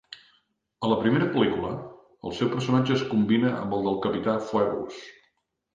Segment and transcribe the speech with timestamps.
[0.87, 1.73] A la primera pel·lícula,
[2.31, 5.09] el seu personatge es combina amb el del capità Phoebus.